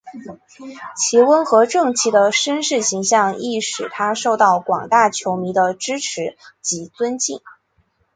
[0.97, 7.39] 其温和正气的绅士形象亦使他受到广大球迷的支持及尊敬。